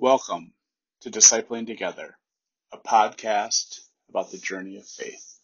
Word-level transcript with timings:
Welcome 0.00 0.52
to 1.00 1.10
Discipling 1.10 1.66
Together, 1.66 2.16
a 2.70 2.78
podcast 2.78 3.80
about 4.08 4.30
the 4.30 4.38
journey 4.38 4.76
of 4.76 4.86
faith. 4.86 5.40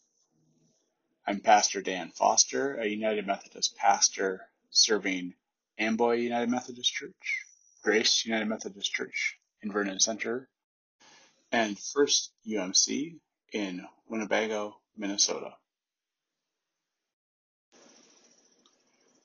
I'm 1.27 1.41
Pastor 1.41 1.83
Dan 1.83 2.12
Foster, 2.12 2.76
a 2.76 2.86
United 2.86 3.26
Methodist 3.26 3.76
pastor 3.76 4.46
serving 4.70 5.34
Amboy 5.76 6.18
United 6.18 6.50
Methodist 6.50 6.94
Church, 6.94 7.46
Grace 7.82 8.25
United 8.25 8.45
Methodist 8.45 8.93
Church 8.93 9.41
in 9.61 9.73
Vernon 9.73 9.98
Center, 9.98 10.48
and 11.50 11.77
First 11.77 12.30
UMC 12.46 13.18
in 13.52 13.84
Winnebago, 14.07 14.77
Minnesota. 14.96 15.57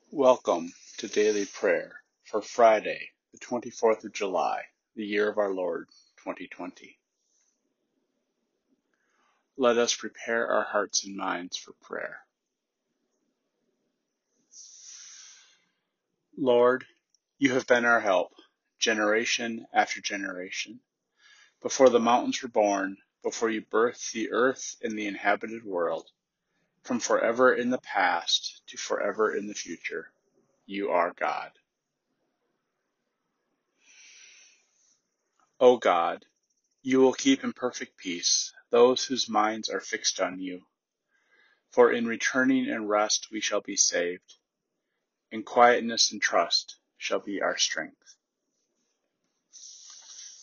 Welcome 0.10 0.74
to 0.98 1.08
daily 1.08 1.46
prayer 1.46 2.02
for 2.24 2.42
Friday, 2.42 3.10
the 3.32 3.38
24th 3.38 4.06
of 4.06 4.12
July, 4.12 4.64
the 5.00 5.06
year 5.06 5.30
of 5.30 5.38
our 5.38 5.54
Lord 5.54 5.88
2020. 6.26 7.00
Let 9.56 9.78
us 9.78 9.96
prepare 9.96 10.52
our 10.52 10.66
hearts 10.66 11.06
and 11.06 11.16
minds 11.16 11.56
for 11.56 11.72
prayer. 11.82 12.18
Lord, 16.38 16.84
you 17.38 17.54
have 17.54 17.66
been 17.66 17.86
our 17.86 18.02
help, 18.02 18.34
generation 18.78 19.66
after 19.74 20.02
generation. 20.02 20.82
Before 21.62 21.88
the 21.88 22.02
mountains 22.02 22.44
were 22.44 22.50
born, 22.50 22.98
before 23.24 23.50
you 23.50 23.62
birthed 23.62 24.12
the 24.12 24.34
earth 24.34 24.76
and 24.84 25.00
the 25.00 25.08
inhabited 25.08 25.64
world, 25.64 26.10
from 26.84 27.00
forever 27.00 27.54
in 27.54 27.70
the 27.70 27.78
past 27.78 28.64
to 28.68 28.76
forever 28.76 29.34
in 29.34 29.48
the 29.48 29.54
future, 29.54 30.12
you 30.66 30.90
are 30.90 31.14
God. 31.18 31.52
O 35.62 35.76
God, 35.76 36.26
you 36.82 37.02
will 37.02 37.14
keep 37.14 37.44
in 37.44 37.52
perfect 37.52 37.98
peace 37.98 38.54
those 38.70 39.04
whose 39.04 39.28
minds 39.28 39.68
are 39.70 39.82
fixed 39.82 40.22
on 40.22 40.40
you. 40.40 40.66
For 41.72 41.92
in 41.92 42.08
returning 42.08 42.70
and 42.70 42.90
rest 42.90 43.28
we 43.30 43.42
shall 43.42 43.60
be 43.60 43.76
saved. 43.76 44.36
In 45.32 45.44
quietness 45.44 46.14
and 46.14 46.22
trust 46.22 46.78
shall 46.98 47.20
be 47.20 47.42
our 47.42 47.58
strength. 47.58 48.16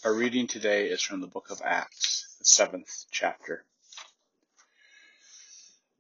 Our 0.04 0.12
reading 0.12 0.46
today 0.46 0.88
is 0.88 1.00
from 1.00 1.22
the 1.22 1.26
book 1.26 1.50
of 1.50 1.62
Acts, 1.64 2.36
the 2.38 2.44
seventh 2.44 3.06
chapter. 3.10 3.64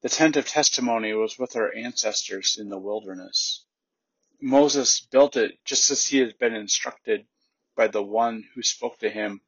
The 0.02 0.10
tent 0.10 0.36
of 0.36 0.46
testimony 0.46 1.14
was 1.14 1.38
with 1.38 1.56
our 1.56 1.74
ancestors 1.74 2.58
in 2.60 2.68
the 2.68 2.78
wilderness. 2.78 3.64
Moses 4.42 5.00
built 5.00 5.36
it 5.36 5.58
just 5.64 5.90
as 5.90 6.06
he 6.06 6.18
had 6.18 6.38
been 6.38 6.54
instructed 6.54 7.26
by 7.76 7.86
the 7.86 8.02
one 8.02 8.42
who 8.54 8.62
spoke 8.62 8.98
to 8.98 9.10
him 9.10 9.40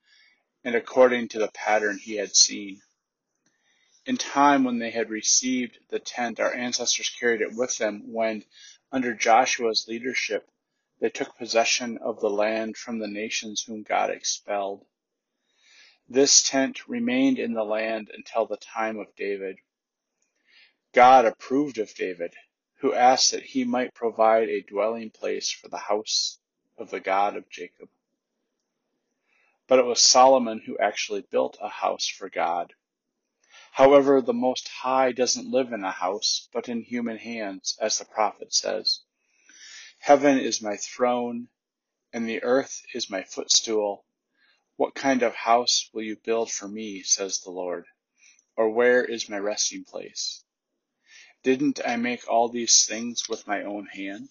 and 0.63 0.75
according 0.75 1.29
to 1.29 1.39
the 1.39 1.49
pattern 1.49 1.99
he 1.99 2.17
had 2.17 2.37
seen. 2.37 2.81
In 4.07 4.17
time 4.17 4.65
when 4.65 4.79
they 4.79 4.91
had 4.91 5.11
received 5.11 5.79
the 5.89 5.99
tent, 5.99 6.39
our 6.39 6.55
ancestors 6.55 7.11
carried 7.11 7.41
it 7.41 7.55
with 7.55 7.77
them 7.79 8.13
when, 8.13 8.45
under 8.93 9.15
Joshua's 9.15 9.87
leadership, 9.89 10.49
they 11.01 11.11
took 11.11 11.37
possession 11.37 11.99
of 11.99 12.21
the 12.21 12.31
land 12.31 12.77
from 12.77 12.99
the 12.99 13.09
nations 13.09 13.63
whom 13.63 13.83
God 13.83 14.11
expelled. 14.11 14.85
This 16.09 16.43
tent 16.43 16.89
remained 16.89 17.39
in 17.39 17.53
the 17.53 17.65
land 17.65 18.11
until 18.13 18.47
the 18.47 18.57
time 18.57 18.99
of 18.99 19.15
David. 19.15 19.59
God 20.93 21.27
approved 21.27 21.79
of 21.79 21.95
David, 21.95 22.35
who 22.77 22.95
asked 22.95 23.33
that 23.33 23.43
he 23.43 23.65
might 23.65 23.95
provide 23.95 24.49
a 24.49 24.63
dwelling 24.63 25.11
place 25.11 25.51
for 25.51 25.69
the 25.69 25.77
house 25.77 26.39
of 26.79 26.91
the 26.91 27.01
God 27.01 27.37
of 27.37 27.49
Jacob. 27.51 27.89
But 29.69 29.79
it 29.79 29.85
was 29.85 30.01
Solomon 30.01 30.63
who 30.67 30.79
actually 30.79 31.21
built 31.21 31.59
a 31.61 31.69
house 31.69 32.09
for 32.09 32.29
God. 32.29 32.73
However, 33.73 34.21
the 34.21 34.33
Most 34.33 34.67
High 34.67 35.13
doesn't 35.13 35.51
live 35.51 35.73
in 35.73 35.85
a 35.85 35.93
house, 35.93 36.49
but 36.53 36.69
in 36.69 36.83
human 36.83 37.19
hands, 37.19 37.77
as 37.81 37.99
the 37.99 38.07
prophet 38.07 38.53
says. 38.53 39.03
Heaven 39.99 40.39
is 40.39 40.63
my 40.63 40.77
throne, 40.77 41.49
and 42.13 42.27
the 42.27 42.43
earth 42.43 42.83
is 42.95 43.11
my 43.11 43.23
footstool. 43.23 44.05
What 44.77 44.95
kind 44.95 45.23
of 45.23 45.35
house 45.35 45.91
will 45.93 46.03
you 46.03 46.17
build 46.17 46.51
for 46.51 46.67
me, 46.67 47.03
says 47.03 47.41
the 47.41 47.51
Lord? 47.51 47.85
Or 48.57 48.71
where 48.71 49.05
is 49.05 49.29
my 49.29 49.39
resting 49.39 49.85
place? 49.85 50.43
Didn't 51.43 51.81
I 51.87 51.97
make 51.97 52.27
all 52.27 52.49
these 52.49 52.87
things 52.87 53.29
with 53.29 53.47
my 53.47 53.63
own 53.63 53.87
hand? 53.87 54.31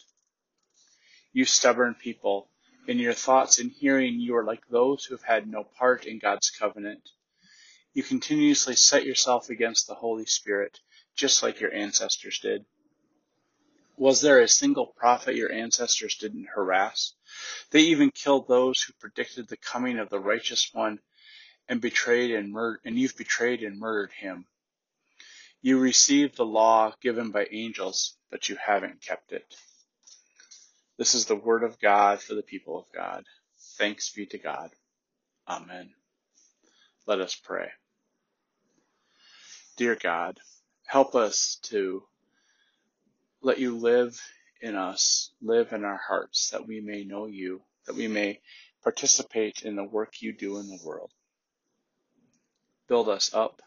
You 1.32 1.46
stubborn 1.46 1.94
people, 1.94 2.50
in 2.88 3.00
your 3.00 3.14
thoughts 3.14 3.60
and 3.60 3.72
hearing, 3.72 4.20
you 4.20 4.36
are 4.38 4.46
like 4.46 4.68
those 4.70 5.04
who 5.04 5.14
have 5.14 5.24
had 5.24 5.48
no 5.48 5.64
part 5.64 6.06
in 6.06 6.20
God's 6.20 6.50
covenant. 6.50 7.10
You 7.94 8.02
continuously 8.02 8.76
set 8.76 9.06
yourself 9.06 9.50
against 9.50 9.88
the 9.88 9.96
Holy 9.96 10.26
Spirit, 10.26 10.80
just 11.16 11.44
like 11.44 11.60
your 11.60 11.74
ancestors 11.74 12.40
did. 12.40 12.66
Was 13.98 14.22
there 14.22 14.40
a 14.40 14.48
single 14.48 14.86
prophet 14.86 15.36
your 15.36 15.52
ancestors 15.52 16.16
didn't 16.16 16.50
harass? 16.54 17.14
They 17.72 17.82
even 17.82 18.12
killed 18.12 18.48
those 18.48 18.82
who 18.82 18.94
predicted 18.94 19.48
the 19.48 19.58
coming 19.58 20.00
of 20.00 20.10
the 20.10 20.20
righteous 20.20 20.70
one 20.74 21.00
and 21.68 21.82
betrayed 21.82 22.32
and 22.32 22.52
murdered, 22.52 22.80
and 22.86 22.98
you've 22.98 23.18
betrayed 23.18 23.64
and 23.64 23.80
murdered 23.80 24.12
him. 24.14 24.46
You 25.62 25.80
received 25.80 26.38
the 26.38 26.46
law 26.46 26.94
given 27.02 27.32
by 27.32 27.48
angels, 27.52 28.16
but 28.30 28.48
you 28.48 28.56
haven't 28.56 29.02
kept 29.02 29.32
it. 29.34 29.56
This 30.98 31.14
is 31.14 31.26
the 31.26 31.36
word 31.36 31.64
of 31.64 31.80
God 31.80 32.22
for 32.22 32.34
the 32.34 32.42
people 32.42 32.80
of 32.80 32.86
God. 32.94 33.24
Thanks 33.78 34.12
be 34.14 34.26
to 34.28 34.40
God. 34.40 34.72
Amen. 35.48 35.92
Let 37.06 37.22
us 37.22 37.36
pray. 37.36 37.70
Dear 39.78 39.96
God, 39.96 40.40
help 40.86 41.14
us 41.14 41.60
to 41.64 42.04
let 43.42 43.60
you 43.60 43.78
live 43.78 44.20
in 44.60 44.76
us, 44.76 45.32
live 45.40 45.72
in 45.72 45.86
our 45.86 46.02
hearts, 46.08 46.50
that 46.50 46.68
we 46.68 46.82
may 46.82 47.04
know 47.04 47.28
you, 47.28 47.62
that 47.86 47.96
we 47.96 48.08
may 48.08 48.40
participate 48.84 49.62
in 49.62 49.76
the 49.76 49.84
work 49.84 50.22
you 50.22 50.34
do 50.34 50.58
in 50.58 50.68
the 50.68 50.80
world. 50.84 51.12
Build 52.88 53.08
us 53.08 53.34
up 53.36 53.62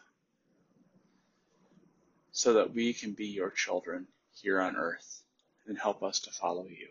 so 2.31 2.53
that 2.53 2.73
we 2.73 2.93
can 2.93 3.13
be 3.13 3.27
your 3.27 3.51
children 3.51 4.07
here 4.33 4.59
on 4.59 4.75
earth 4.75 5.23
and 5.65 5.77
help 5.77 6.03
us 6.03 6.19
to 6.21 6.31
follow 6.31 6.65
you. 6.65 6.89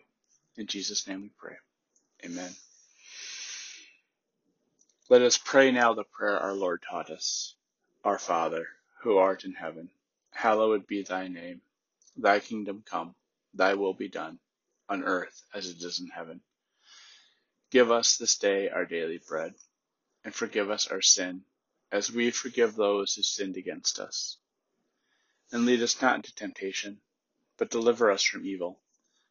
In 0.57 0.67
Jesus' 0.67 1.07
name 1.07 1.21
we 1.21 1.29
pray. 1.37 1.55
Amen. 2.25 2.51
Let 5.09 5.21
us 5.21 5.37
pray 5.37 5.71
now 5.71 5.93
the 5.93 6.03
prayer 6.03 6.39
our 6.39 6.53
Lord 6.53 6.83
taught 6.89 7.09
us. 7.09 7.55
Our 8.03 8.19
Father, 8.19 8.67
who 9.01 9.17
art 9.17 9.43
in 9.45 9.53
heaven, 9.53 9.89
hallowed 10.31 10.87
be 10.87 11.03
thy 11.03 11.27
name. 11.27 11.61
Thy 12.17 12.39
kingdom 12.39 12.83
come, 12.85 13.15
thy 13.53 13.73
will 13.75 13.93
be 13.93 14.09
done, 14.09 14.39
on 14.89 15.03
earth 15.03 15.43
as 15.53 15.69
it 15.69 15.77
is 15.83 15.99
in 15.99 16.07
heaven. 16.07 16.41
Give 17.71 17.91
us 17.91 18.17
this 18.17 18.37
day 18.37 18.69
our 18.69 18.85
daily 18.85 19.19
bread, 19.27 19.53
and 20.25 20.33
forgive 20.33 20.69
us 20.69 20.87
our 20.87 21.01
sin, 21.01 21.43
as 21.91 22.11
we 22.11 22.31
forgive 22.31 22.75
those 22.75 23.13
who 23.13 23.23
sinned 23.23 23.57
against 23.57 23.99
us. 23.99 24.37
And 25.51 25.65
lead 25.65 25.81
us 25.81 26.01
not 26.01 26.15
into 26.17 26.33
temptation, 26.35 26.99
but 27.57 27.69
deliver 27.71 28.11
us 28.11 28.23
from 28.23 28.45
evil. 28.45 28.79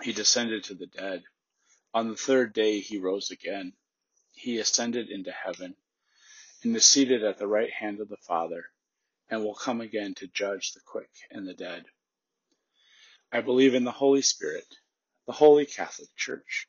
he 0.00 0.12
descended 0.12 0.64
to 0.64 0.74
the 0.74 0.86
dead. 0.86 1.22
On 1.94 2.08
the 2.08 2.16
third 2.16 2.52
day 2.52 2.80
he 2.80 2.98
rose 2.98 3.30
again. 3.30 3.74
He 4.34 4.58
ascended 4.58 5.10
into 5.10 5.32
heaven 5.32 5.74
and 6.62 6.74
is 6.74 6.84
seated 6.84 7.22
at 7.22 7.38
the 7.38 7.46
right 7.46 7.70
hand 7.70 8.00
of 8.00 8.08
the 8.08 8.16
Father 8.16 8.64
and 9.28 9.42
will 9.42 9.54
come 9.54 9.80
again 9.80 10.14
to 10.14 10.26
judge 10.28 10.72
the 10.72 10.80
quick 10.80 11.10
and 11.30 11.46
the 11.46 11.54
dead. 11.54 11.84
I 13.32 13.40
believe 13.40 13.74
in 13.74 13.84
the 13.84 13.90
Holy 13.90 14.22
Spirit, 14.22 14.66
the 15.26 15.32
Holy 15.32 15.66
Catholic 15.66 16.08
Church, 16.16 16.68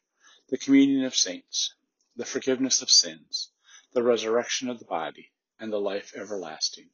the 0.50 0.58
communion 0.58 1.06
of 1.06 1.16
saints, 1.16 1.76
the 2.16 2.26
forgiveness 2.26 2.82
of 2.82 2.90
sins, 2.90 3.52
the 3.94 4.04
resurrection 4.04 4.70
of 4.70 4.80
the 4.80 4.86
body, 4.86 5.32
and 5.60 5.72
the 5.72 5.80
life 5.80 6.14
everlasting. 6.16 6.90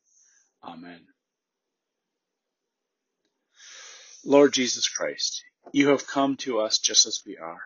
Amen. 0.63 1.05
Lord 4.25 4.53
Jesus 4.53 4.87
Christ, 4.89 5.43
you 5.73 5.89
have 5.89 6.07
come 6.07 6.37
to 6.37 6.59
us 6.59 6.79
just 6.79 7.07
as 7.07 7.23
we 7.25 7.37
are. 7.37 7.61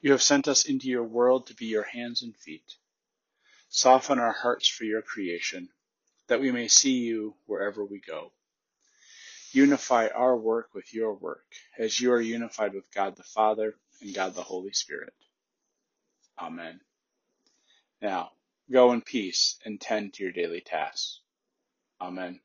You 0.00 0.12
have 0.12 0.22
sent 0.22 0.48
us 0.48 0.64
into 0.66 0.88
your 0.88 1.04
world 1.04 1.46
to 1.46 1.54
be 1.54 1.66
your 1.66 1.84
hands 1.84 2.22
and 2.22 2.36
feet. 2.36 2.76
Soften 3.68 4.18
our 4.18 4.32
hearts 4.32 4.68
for 4.68 4.84
your 4.84 5.02
creation, 5.02 5.68
that 6.28 6.40
we 6.40 6.52
may 6.52 6.68
see 6.68 6.98
you 6.98 7.34
wherever 7.46 7.84
we 7.84 8.00
go. 8.00 8.32
Unify 9.52 10.08
our 10.08 10.36
work 10.36 10.70
with 10.74 10.92
your 10.94 11.14
work, 11.14 11.46
as 11.78 12.00
you 12.00 12.12
are 12.12 12.20
unified 12.20 12.74
with 12.74 12.92
God 12.94 13.16
the 13.16 13.22
Father 13.22 13.74
and 14.02 14.14
God 14.14 14.34
the 14.34 14.42
Holy 14.42 14.72
Spirit. 14.72 15.14
Amen. 16.38 16.80
Now, 18.02 18.32
go 18.70 18.92
in 18.92 19.00
peace 19.02 19.58
and 19.64 19.80
tend 19.80 20.14
to 20.14 20.22
your 20.22 20.32
daily 20.32 20.60
tasks. 20.60 21.20
Amen. 22.00 22.40